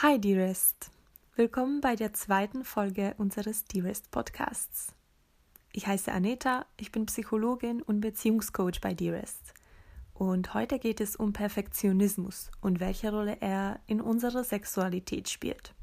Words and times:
Hi 0.00 0.16
Dearest, 0.16 0.92
willkommen 1.34 1.80
bei 1.80 1.96
der 1.96 2.12
zweiten 2.12 2.62
Folge 2.62 3.16
unseres 3.18 3.64
Dearest 3.64 4.12
Podcasts. 4.12 4.94
Ich 5.72 5.88
heiße 5.88 6.12
Aneta, 6.12 6.66
ich 6.76 6.92
bin 6.92 7.06
Psychologin 7.06 7.82
und 7.82 8.00
Beziehungscoach 8.00 8.80
bei 8.80 8.94
Dearest. 8.94 9.54
Und 10.14 10.54
heute 10.54 10.78
geht 10.78 11.00
es 11.00 11.16
um 11.16 11.32
Perfektionismus 11.32 12.52
und 12.60 12.78
welche 12.78 13.10
Rolle 13.10 13.38
er 13.40 13.80
in 13.88 14.00
unserer 14.00 14.44
Sexualität 14.44 15.28
spielt. 15.30 15.74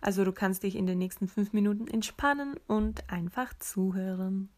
Also 0.00 0.24
du 0.24 0.30
kannst 0.30 0.62
dich 0.62 0.76
in 0.76 0.86
den 0.86 0.98
nächsten 0.98 1.26
fünf 1.26 1.52
Minuten 1.52 1.88
entspannen 1.88 2.54
und 2.68 3.10
einfach 3.10 3.52
zuhören. 3.58 4.48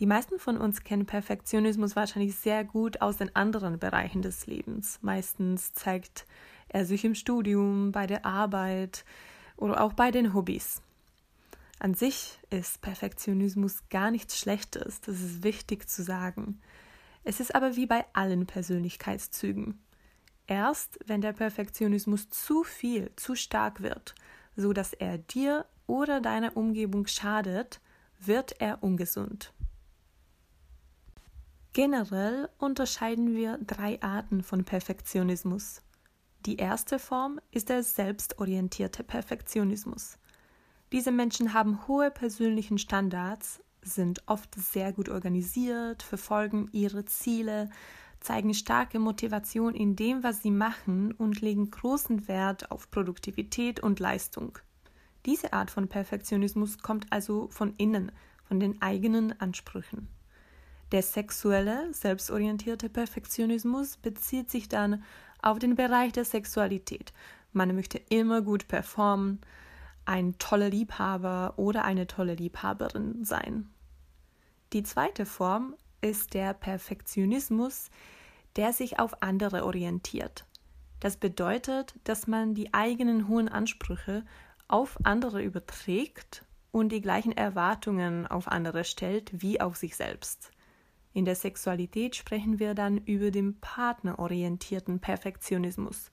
Die 0.00 0.06
meisten 0.06 0.38
von 0.38 0.58
uns 0.58 0.84
kennen 0.84 1.06
Perfektionismus 1.06 1.96
wahrscheinlich 1.96 2.36
sehr 2.36 2.62
gut 2.62 3.00
aus 3.00 3.16
den 3.16 3.34
anderen 3.34 3.78
Bereichen 3.78 4.20
des 4.20 4.46
Lebens. 4.46 4.98
Meistens 5.00 5.72
zeigt 5.72 6.26
er 6.70 6.86
sich 6.86 7.04
im 7.04 7.14
Studium, 7.14 7.92
bei 7.92 8.06
der 8.06 8.24
Arbeit 8.24 9.04
oder 9.56 9.82
auch 9.82 9.92
bei 9.92 10.10
den 10.10 10.32
Hobbys. 10.34 10.82
An 11.78 11.94
sich 11.94 12.38
ist 12.50 12.80
Perfektionismus 12.80 13.88
gar 13.88 14.10
nichts 14.10 14.38
Schlechtes, 14.38 15.00
das 15.00 15.20
ist 15.20 15.42
wichtig 15.42 15.88
zu 15.88 16.02
sagen. 16.02 16.60
Es 17.24 17.40
ist 17.40 17.54
aber 17.54 17.76
wie 17.76 17.86
bei 17.86 18.04
allen 18.12 18.46
Persönlichkeitszügen. 18.46 19.78
Erst 20.46 20.98
wenn 21.06 21.20
der 21.20 21.32
Perfektionismus 21.32 22.28
zu 22.30 22.64
viel, 22.64 23.10
zu 23.16 23.34
stark 23.34 23.82
wird, 23.82 24.14
so 24.56 24.72
dass 24.72 24.92
er 24.92 25.18
dir 25.18 25.66
oder 25.86 26.20
deiner 26.20 26.56
Umgebung 26.56 27.06
schadet, 27.06 27.80
wird 28.18 28.60
er 28.60 28.82
ungesund. 28.82 29.52
Generell 31.72 32.48
unterscheiden 32.58 33.34
wir 33.34 33.58
drei 33.58 34.02
Arten 34.02 34.42
von 34.42 34.64
Perfektionismus. 34.64 35.82
Die 36.46 36.56
erste 36.56 36.98
Form 36.98 37.38
ist 37.50 37.68
der 37.68 37.82
selbstorientierte 37.82 39.04
Perfektionismus. 39.04 40.16
Diese 40.90 41.12
Menschen 41.12 41.52
haben 41.52 41.86
hohe 41.86 42.10
persönlichen 42.10 42.78
Standards, 42.78 43.62
sind 43.82 44.22
oft 44.26 44.54
sehr 44.54 44.92
gut 44.92 45.10
organisiert, 45.10 46.02
verfolgen 46.02 46.68
ihre 46.72 47.04
Ziele, 47.04 47.68
zeigen 48.20 48.54
starke 48.54 48.98
Motivation 48.98 49.74
in 49.74 49.96
dem, 49.96 50.22
was 50.22 50.42
sie 50.42 50.50
machen 50.50 51.12
und 51.12 51.42
legen 51.42 51.70
großen 51.70 52.26
Wert 52.26 52.70
auf 52.70 52.90
Produktivität 52.90 53.80
und 53.80 54.00
Leistung. 54.00 54.58
Diese 55.26 55.52
Art 55.52 55.70
von 55.70 55.88
Perfektionismus 55.88 56.78
kommt 56.78 57.06
also 57.10 57.48
von 57.48 57.74
innen, 57.76 58.12
von 58.44 58.60
den 58.60 58.80
eigenen 58.80 59.38
Ansprüchen. 59.40 60.08
Der 60.92 61.02
sexuelle, 61.02 61.92
selbstorientierte 61.92 62.88
Perfektionismus 62.88 63.96
bezieht 63.96 64.50
sich 64.50 64.68
dann 64.68 65.04
auf 65.42 65.58
den 65.58 65.74
Bereich 65.74 66.12
der 66.12 66.24
Sexualität. 66.24 67.12
Man 67.52 67.74
möchte 67.74 67.98
immer 68.08 68.42
gut 68.42 68.68
performen, 68.68 69.40
ein 70.04 70.38
toller 70.38 70.70
Liebhaber 70.70 71.54
oder 71.56 71.84
eine 71.84 72.06
tolle 72.06 72.34
Liebhaberin 72.34 73.24
sein. 73.24 73.70
Die 74.72 74.82
zweite 74.82 75.26
Form 75.26 75.74
ist 76.00 76.34
der 76.34 76.54
Perfektionismus, 76.54 77.90
der 78.56 78.72
sich 78.72 78.98
auf 78.98 79.22
andere 79.22 79.64
orientiert. 79.64 80.44
Das 81.00 81.16
bedeutet, 81.16 81.94
dass 82.04 82.26
man 82.26 82.54
die 82.54 82.74
eigenen 82.74 83.28
hohen 83.28 83.48
Ansprüche 83.48 84.24
auf 84.68 84.98
andere 85.04 85.42
überträgt 85.42 86.44
und 86.72 86.90
die 86.90 87.00
gleichen 87.00 87.32
Erwartungen 87.32 88.26
auf 88.26 88.48
andere 88.48 88.84
stellt 88.84 89.30
wie 89.32 89.60
auf 89.60 89.76
sich 89.76 89.96
selbst. 89.96 90.50
In 91.12 91.24
der 91.24 91.34
Sexualität 91.34 92.14
sprechen 92.14 92.58
wir 92.58 92.74
dann 92.74 92.98
über 92.98 93.30
den 93.30 93.58
partnerorientierten 93.60 95.00
Perfektionismus. 95.00 96.10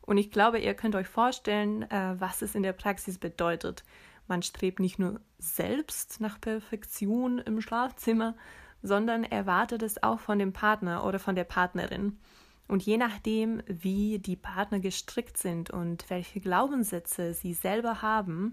Und 0.00 0.16
ich 0.16 0.30
glaube, 0.30 0.58
ihr 0.58 0.74
könnt 0.74 0.96
euch 0.96 1.08
vorstellen, 1.08 1.82
äh, 1.90 2.14
was 2.18 2.42
es 2.42 2.54
in 2.54 2.62
der 2.62 2.72
Praxis 2.72 3.18
bedeutet. 3.18 3.84
Man 4.26 4.42
strebt 4.42 4.80
nicht 4.80 4.98
nur 4.98 5.20
selbst 5.38 6.20
nach 6.20 6.40
Perfektion 6.40 7.38
im 7.38 7.60
Schlafzimmer, 7.60 8.34
sondern 8.82 9.24
erwartet 9.24 9.82
es 9.82 10.02
auch 10.02 10.20
von 10.20 10.38
dem 10.38 10.52
Partner 10.52 11.04
oder 11.04 11.18
von 11.18 11.34
der 11.34 11.44
Partnerin. 11.44 12.18
Und 12.66 12.84
je 12.84 12.96
nachdem, 12.96 13.62
wie 13.66 14.20
die 14.20 14.36
Partner 14.36 14.78
gestrickt 14.78 15.36
sind 15.36 15.70
und 15.70 16.08
welche 16.08 16.40
Glaubenssätze 16.40 17.34
sie 17.34 17.52
selber 17.52 18.00
haben, 18.00 18.52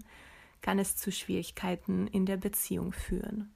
kann 0.60 0.78
es 0.78 0.96
zu 0.96 1.12
Schwierigkeiten 1.12 2.08
in 2.08 2.26
der 2.26 2.36
Beziehung 2.36 2.92
führen. 2.92 3.54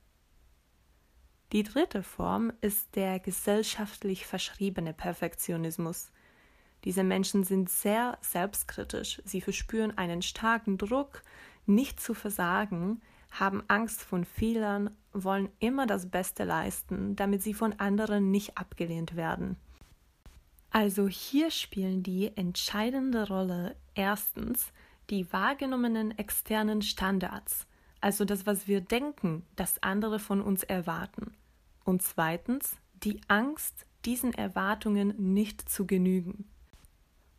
Die 1.53 1.65
dritte 1.65 2.03
Form 2.03 2.51
ist 2.63 2.97
der 2.97 3.19
gesellschaftlich 3.19 4.25
verschriebene 4.25 4.95
Perfektionismus. 4.95 6.11
Diese 6.85 7.05
Menschen 7.05 7.45
sind 7.45 7.69
sehr 7.69 8.17
selbstkritisch, 8.23 9.21
sie 9.27 9.43
verspüren 9.43 9.99
einen 9.99 10.23
starken 10.23 10.79
Druck, 10.79 11.23
nicht 11.67 12.01
zu 12.01 12.15
versagen, 12.15 13.03
haben 13.31 13.63
Angst 13.69 14.01
von 14.01 14.25
Fehlern, 14.25 14.97
wollen 15.13 15.51
immer 15.59 15.87
das 15.87 16.09
Beste 16.09 16.45
leisten, 16.45 17.17
damit 17.17 17.43
sie 17.43 17.53
von 17.53 17.75
anderen 17.75 18.31
nicht 18.31 18.57
abgelehnt 18.57 19.15
werden. 19.15 19.57
Also 20.71 21.07
hier 21.07 21.51
spielen 21.51 22.03
die 22.03 22.35
entscheidende 22.35 23.29
Rolle 23.29 23.77
erstens 23.95 24.73
die 25.11 25.31
wahrgenommenen 25.31 26.17
externen 26.17 26.81
Standards, 26.81 27.67
also 28.01 28.25
das, 28.25 28.47
was 28.47 28.67
wir 28.69 28.81
denken, 28.81 29.45
das 29.55 29.83
andere 29.83 30.19
von 30.19 30.41
uns 30.41 30.63
erwarten. 30.63 31.37
Und 31.85 32.03
zweitens 32.03 32.77
die 33.03 33.21
Angst, 33.29 33.87
diesen 34.05 34.33
Erwartungen 34.35 35.15
nicht 35.33 35.69
zu 35.69 35.87
genügen. 35.87 36.45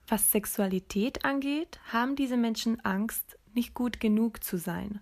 Was 0.08 0.32
Sexualität 0.32 1.26
angeht, 1.26 1.80
haben 1.92 2.16
diese 2.16 2.38
Menschen 2.38 2.84
Angst, 2.84 3.38
nicht 3.54 3.74
gut 3.74 4.00
genug 4.00 4.44
zu 4.44 4.58
sein, 4.58 5.00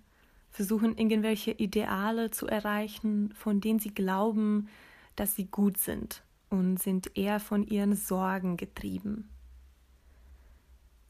versuchen 0.50 0.98
irgendwelche 0.98 1.52
Ideale 1.52 2.32
zu 2.32 2.48
erreichen, 2.48 3.34
von 3.34 3.62
denen 3.62 3.80
sie 3.80 3.94
glauben, 3.94 4.68
dass 5.16 5.36
sie 5.36 5.46
gut 5.46 5.78
sind 5.78 6.24
und 6.50 6.78
sind 6.78 7.18
eher 7.18 7.40
von 7.40 7.66
ihren 7.66 7.96
Sorgen 7.96 8.58
getrieben. 8.58 9.30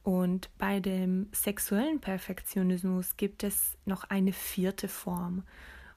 Und 0.04 0.50
bei 0.58 0.80
dem 0.80 1.28
sexuellen 1.32 2.00
Perfektionismus 2.00 3.18
gibt 3.18 3.44
es 3.44 3.78
noch 3.86 4.04
eine 4.06 4.34
vierte 4.34 4.88
Form, 4.88 5.44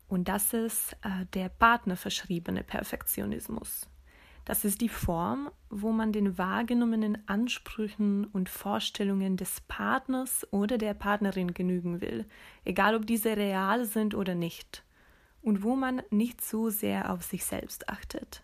und 0.09 0.28
das 0.28 0.53
ist 0.53 0.97
äh, 1.03 1.26
der 1.32 1.48
partnerverschriebene 1.48 2.62
Perfektionismus. 2.62 3.88
Das 4.44 4.65
ist 4.66 4.82
die 4.82 4.91
Form, 4.91 5.50
wo 5.70 5.91
man 5.91 6.12
den 6.12 6.37
wahrgenommenen 6.37 7.26
Ansprüchen 7.26 8.26
und 8.26 8.50
Vorstellungen 8.50 9.38
des 9.38 9.62
Partners 9.62 10.47
oder 10.50 10.76
der 10.76 10.92
Partnerin 10.92 11.54
genügen 11.54 12.03
will, 12.03 12.26
egal 12.65 12.94
ob 12.94 13.06
diese 13.06 13.37
real 13.37 13.87
sind 13.87 14.15
oder 14.15 14.34
nicht, 14.34 14.84
und 15.41 15.62
wo 15.62 15.76
man 15.76 16.03
nicht 16.10 16.44
so 16.44 16.69
sehr 16.69 17.10
auf 17.10 17.22
sich 17.22 17.44
selbst 17.44 17.88
achtet. 17.88 18.42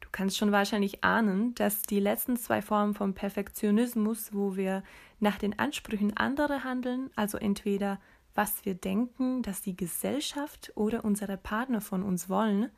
Du 0.00 0.08
kannst 0.10 0.38
schon 0.38 0.50
wahrscheinlich 0.50 1.04
ahnen, 1.04 1.54
dass 1.54 1.82
die 1.82 2.00
letzten 2.00 2.36
zwei 2.36 2.62
Formen 2.62 2.94
vom 2.94 3.14
Perfektionismus, 3.14 4.34
wo 4.34 4.56
wir 4.56 4.82
nach 5.20 5.38
den 5.38 5.56
Ansprüchen 5.56 6.16
anderer 6.16 6.64
handeln, 6.64 7.10
also 7.14 7.38
entweder 7.38 8.00
was 8.34 8.64
wir 8.64 8.74
denken, 8.74 9.42
dass 9.42 9.62
die 9.62 9.76
Gesellschaft 9.76 10.72
oder 10.74 11.04
unsere 11.04 11.36
Partner 11.36 11.80
von 11.80 12.02
uns 12.02 12.28
wollen, 12.28 12.70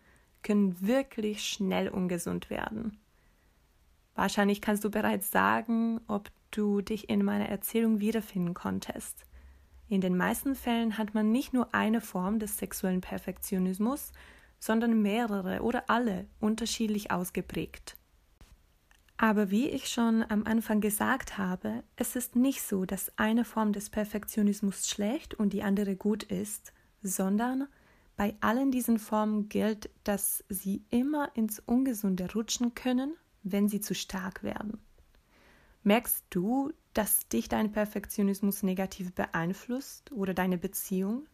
können 0.43 0.81
wirklich 0.81 1.45
schnell 1.45 1.89
ungesund 1.89 2.51
werden. 2.51 2.99
Wahrscheinlich 4.15 4.61
kannst 4.61 4.85
du 4.85 4.91
bereits 4.91 5.31
sagen, 5.31 6.01
ob 6.07 6.31
du 6.51 6.81
dich 6.81 7.09
in 7.09 7.25
meiner 7.25 7.49
Erzählung 7.49 8.01
wiederfinden 8.01 8.55
konntest. 8.55 9.25
In 9.89 10.01
den 10.01 10.17
meisten 10.17 10.55
Fällen 10.55 10.99
hat 10.99 11.15
man 11.15 11.31
nicht 11.33 11.53
nur 11.53 11.75
eine 11.75 12.01
Form 12.01 12.39
des 12.39 12.59
sexuellen 12.59 13.01
Perfektionismus, 13.01 14.13
sondern 14.59 15.03
mehrere 15.03 15.63
oder 15.63 15.91
alle 15.91 16.27
unterschiedlich 16.41 17.11
ausgeprägt. 17.11 17.97
Aber 19.23 19.53
wie 19.53 19.69
ich 19.69 19.89
schon 19.89 20.25
am 20.29 20.43
Anfang 20.47 20.81
gesagt 20.81 21.39
habe, 21.39 21.85
es 21.95 22.17
ist 22.17 22.35
nicht 22.35 22.61
so, 22.61 22.85
dass 22.85 23.17
eine 23.17 23.45
Form 23.45 23.73
des 23.73 23.89
Perfektionismus 23.89 24.89
schlecht 24.89 25.33
und 25.33 25.53
die 25.53 25.63
andere 25.63 25.95
gut 25.95 26.25
ist, 26.25 26.73
sondern 27.05 27.69
bei 28.17 28.35
allen 28.41 28.73
diesen 28.73 28.99
Formen 28.99 29.49
gilt, 29.49 29.91
dass 30.03 30.43
sie 30.49 30.83
immer 30.91 31.31
ins 31.37 31.61
Ungesunde 31.61 32.33
rutschen 32.33 32.75
können, 32.75 33.15
wenn 33.45 33.69
sie 33.69 33.81
zu 33.81 33.95
stark 33.95 34.43
werden. 34.43 34.81
Merkst 35.85 36.25
du, 36.31 36.73
dass 36.93 37.29
dich 37.29 37.49
dein 37.49 37.71
Perfektionismus 37.71 38.65
negativ 38.65 39.13
beeinflusst 39.15 40.11
oder 40.11 40.35
deine 40.35 40.59
Beziehung? 40.59 41.29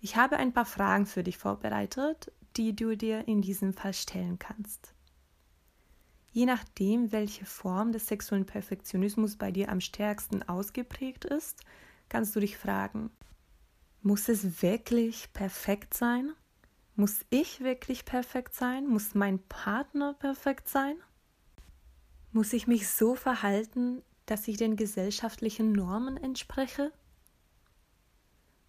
Ich 0.00 0.14
habe 0.14 0.36
ein 0.36 0.52
paar 0.52 0.64
Fragen 0.64 1.06
für 1.06 1.24
dich 1.24 1.38
vorbereitet, 1.38 2.30
die 2.56 2.76
du 2.76 2.96
dir 2.96 3.26
in 3.26 3.42
diesem 3.42 3.72
Fall 3.72 3.94
stellen 3.94 4.38
kannst. 4.38 4.94
Je 6.38 6.46
nachdem, 6.46 7.10
welche 7.10 7.44
Form 7.44 7.90
des 7.90 8.06
sexuellen 8.06 8.46
Perfektionismus 8.46 9.34
bei 9.34 9.50
dir 9.50 9.70
am 9.70 9.80
stärksten 9.80 10.44
ausgeprägt 10.44 11.24
ist, 11.24 11.64
kannst 12.08 12.36
du 12.36 12.38
dich 12.38 12.56
fragen, 12.56 13.10
muss 14.02 14.28
es 14.28 14.62
wirklich 14.62 15.32
perfekt 15.32 15.94
sein? 15.94 16.32
Muss 16.94 17.26
ich 17.30 17.58
wirklich 17.58 18.04
perfekt 18.04 18.54
sein? 18.54 18.86
Muss 18.86 19.16
mein 19.16 19.40
Partner 19.48 20.14
perfekt 20.14 20.68
sein? 20.68 20.94
Muss 22.30 22.52
ich 22.52 22.68
mich 22.68 22.88
so 22.88 23.16
verhalten, 23.16 24.00
dass 24.26 24.46
ich 24.46 24.58
den 24.58 24.76
gesellschaftlichen 24.76 25.72
Normen 25.72 26.16
entspreche? 26.16 26.92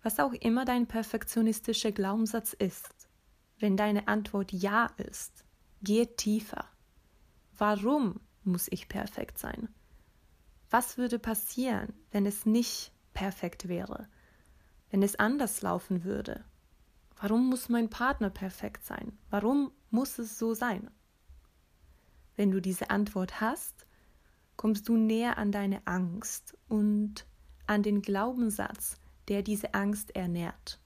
Was 0.01 0.19
auch 0.19 0.33
immer 0.33 0.65
dein 0.65 0.87
perfektionistischer 0.87 1.91
Glaubenssatz 1.91 2.53
ist, 2.53 2.89
wenn 3.59 3.77
deine 3.77 4.07
Antwort 4.07 4.53
Ja 4.53 4.87
ist, 4.97 5.45
geh 5.83 6.07
tiefer. 6.07 6.65
Warum 7.59 8.21
muss 8.45 8.69
ich 8.71 8.87
perfekt 8.87 9.37
sein? 9.37 9.67
Was 10.69 10.97
würde 10.97 11.19
passieren, 11.19 11.93
wenn 12.09 12.25
es 12.25 12.45
nicht 12.45 12.93
perfekt 13.13 13.67
wäre? 13.67 14.07
Wenn 14.89 15.03
es 15.03 15.17
anders 15.17 15.61
laufen 15.61 16.05
würde? 16.05 16.45
Warum 17.17 17.49
muss 17.49 17.67
mein 17.67 17.89
Partner 17.89 18.29
perfekt 18.29 18.85
sein? 18.85 19.11
Warum 19.29 19.73
muss 19.89 20.19
es 20.19 20.39
so 20.39 20.53
sein? 20.53 20.89
Wenn 22.37 22.49
du 22.49 22.61
diese 22.61 22.91
Antwort 22.91 23.41
hast, 23.41 23.85
kommst 24.55 24.87
du 24.87 24.95
näher 24.95 25.37
an 25.37 25.51
deine 25.51 25.85
Angst 25.85 26.57
und 26.69 27.25
an 27.67 27.83
den 27.83 28.01
Glaubenssatz, 28.01 28.95
der 29.27 29.43
diese 29.43 29.73
Angst 29.73 30.15
ernährt. 30.15 30.79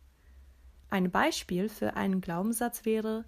Ein 0.90 1.12
Beispiel 1.12 1.70
für 1.70 1.96
einen 1.96 2.20
Glaubenssatz 2.20 2.84
wäre, 2.84 3.26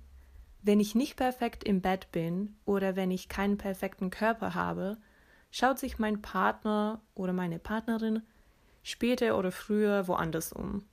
wenn 0.66 0.80
ich 0.80 0.96
nicht 0.96 1.16
perfekt 1.16 1.64
im 1.64 1.82
Bett 1.82 2.12
bin 2.12 2.56
oder 2.66 2.96
wenn 2.96 3.12
ich 3.12 3.30
keinen 3.30 3.60
perfekten 3.60 4.10
Körper 4.10 4.56
habe, 4.56 4.98
schaut 5.52 5.78
sich 5.78 6.00
mein 6.00 6.24
Partner 6.24 7.04
oder 7.14 7.34
meine 7.34 7.60
Partnerin 7.60 8.24
später 8.82 9.38
oder 9.38 9.52
früher 9.52 10.08
woanders 10.08 10.52
um. 10.52 10.84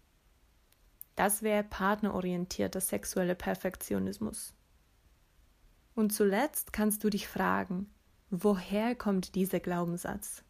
Das 1.17 1.43
wäre 1.43 1.65
partnerorientierter 1.65 2.83
sexueller 2.83 3.35
Perfektionismus. 3.35 4.53
Und 5.95 6.13
zuletzt 6.13 6.75
kannst 6.75 7.03
du 7.03 7.09
dich 7.09 7.27
fragen, 7.27 7.91
woher 8.29 8.95
kommt 8.95 9.35
dieser 9.35 9.61
Glaubenssatz? 9.61 10.45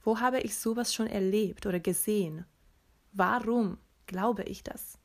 Wo 0.00 0.20
habe 0.20 0.40
ich 0.40 0.56
sowas 0.56 0.94
schon 0.94 1.08
erlebt 1.08 1.66
oder 1.66 1.80
gesehen? 1.80 2.46
Warum 3.12 3.76
glaube 4.06 4.44
ich 4.44 4.62
das? 4.62 4.98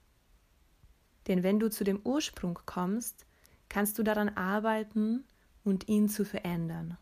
Denn 1.28 1.44
wenn 1.44 1.60
du 1.60 1.70
zu 1.70 1.84
dem 1.84 2.00
Ursprung 2.06 2.58
kommst, 2.66 3.26
kannst 3.72 3.98
du 3.98 4.04
daran 4.04 4.28
arbeiten 4.28 5.24
und 5.64 5.88
ihn 5.88 6.10
zu 6.10 6.26
verändern. 6.26 6.98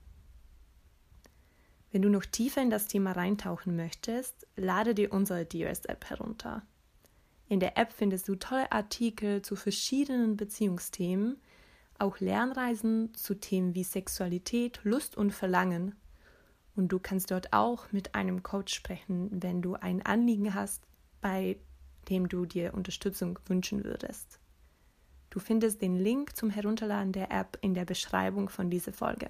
Wenn 1.92 2.04
du 2.04 2.10
noch 2.10 2.25
tiefer 2.25 2.62
in 2.62 2.69
das 2.69 2.86
Thema 2.86 3.13
reintauchen 3.13 3.75
möchtest, 3.75 4.45
lade 4.56 4.94
dir 4.94 5.12
unsere 5.12 5.45
Dearest 5.45 5.89
App 5.89 6.07
herunter. 6.12 6.62
In 7.48 7.60
der 7.60 7.75
App 7.75 7.92
findest 7.92 8.27
du 8.27 8.36
tolle 8.36 8.71
Artikel 8.71 9.42
zu 9.42 9.56
verschiedenen 9.56 10.38
Beziehungsthemen, 10.38 11.38
auch 11.98 12.19
Lernreisen 12.19 13.16
zu 13.16 13.33
Themen 13.33 13.74
wie 13.74 13.83
Sexualität, 13.83 14.80
Lust 14.83 15.18
und 15.18 15.31
Verlangen. 15.31 15.95
Und 16.75 16.89
du 16.89 17.00
kannst 17.00 17.31
dort 17.31 17.51
auch 17.51 17.92
mit 17.92 18.13
einem 18.13 18.44
Coach 18.44 18.75
sprechen, 18.75 19.42
wenn 19.42 19.63
du 19.63 19.74
ein 19.74 20.06
Anliegen 20.06 20.54
hast, 20.54 20.83
bei 21.19 21.57
dem 22.10 22.30
du 22.30 22.45
dir 22.45 22.75
Unterstützung 22.75 23.39
wünschen 23.48 23.83
würdest. 23.83 24.39
Du 25.29 25.39
findest 25.39 25.81
den 25.81 25.95
Link 25.95 26.35
zum 26.35 26.49
Herunterladen 26.49 27.11
der 27.11 27.31
App 27.31 27.57
in 27.61 27.73
der 27.73 27.85
Beschreibung 27.85 28.49
von 28.49 28.69
dieser 28.69 28.93
Folge. 28.93 29.29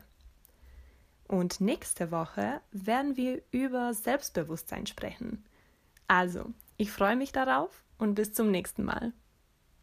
Und 1.28 1.62
nächste 1.62 2.12
Woche 2.12 2.62
werden 2.72 3.16
wir 3.18 3.42
über 3.52 3.94
Selbstbewusstsein 3.94 4.88
sprechen. 4.88 5.46
Also, 6.08 6.54
ich 6.78 6.92
freue 6.92 7.16
mich 7.16 7.32
darauf 7.32 7.84
und 7.98 8.16
bis 8.16 8.34
zum 8.34 8.50
nächsten 8.50 8.84
Mal. 8.84 9.14